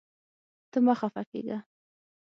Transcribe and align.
ته 0.71 0.77
مه 0.85 0.93
خفه 0.99 1.23
کېږه. 1.31 1.57